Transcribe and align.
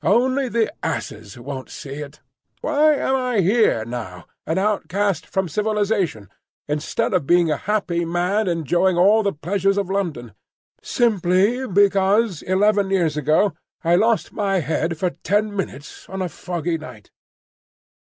Only 0.03 0.49
the 0.49 0.73
asses 0.83 1.37
won't 1.37 1.69
see 1.69 1.91
it! 2.01 2.21
Why 2.61 2.95
am 2.95 3.15
I 3.15 3.41
here 3.41 3.85
now, 3.85 4.25
an 4.47 4.57
outcast 4.57 5.27
from 5.27 5.47
civilisation, 5.47 6.27
instead 6.67 7.13
of 7.13 7.27
being 7.27 7.51
a 7.51 7.57
happy 7.69 8.03
man 8.03 8.47
enjoying 8.47 8.97
all 8.97 9.21
the 9.21 9.31
pleasures 9.31 9.77
of 9.77 9.91
London? 9.91 10.33
Simply 10.81 11.67
because 11.67 12.41
eleven 12.41 12.89
years 12.89 13.15
ago—I 13.15 13.93
lost 13.93 14.33
my 14.33 14.59
head 14.59 14.97
for 14.97 15.11
ten 15.11 15.55
minutes 15.55 16.09
on 16.09 16.23
a 16.23 16.29
foggy 16.29 16.79
night." 16.79 17.11